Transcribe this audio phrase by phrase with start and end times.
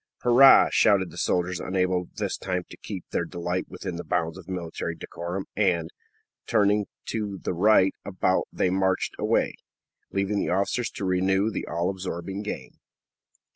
[0.23, 4.49] "Hurrah!" shouted the soldiers, unable this time to keep their delight within the bounds of
[4.49, 5.91] military decorum; and,
[6.47, 9.53] turning to the right about, they marched away,
[10.11, 12.79] leaving the officers to renew the all absorbing game.